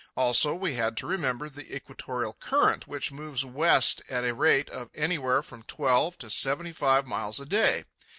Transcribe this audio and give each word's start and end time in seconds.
Also, 0.17 0.55
we 0.55 0.73
had 0.73 0.97
to 0.97 1.05
remember 1.05 1.47
the 1.47 1.75
equatorial 1.75 2.33
current, 2.33 2.87
which 2.87 3.11
moves 3.11 3.45
west 3.45 4.01
at 4.09 4.25
a 4.25 4.33
rate 4.33 4.67
of 4.71 4.89
anywhere 4.95 5.43
from 5.43 5.61
twelve 5.61 6.17
to 6.17 6.27
seventy 6.27 6.71
five 6.71 7.05
miles 7.05 7.39
a 7.39 7.45
day. 7.45 7.83